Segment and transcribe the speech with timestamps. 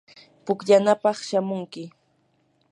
[0.45, 1.83] pukllanapaq shamunki.